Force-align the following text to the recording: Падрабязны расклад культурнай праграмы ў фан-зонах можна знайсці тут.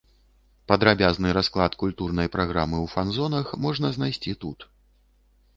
Падрабязны 0.71 1.33
расклад 1.37 1.77
культурнай 1.83 2.31
праграмы 2.37 2.77
ў 2.85 2.93
фан-зонах 2.95 3.55
можна 3.67 3.93
знайсці 3.99 4.35
тут. 4.47 4.59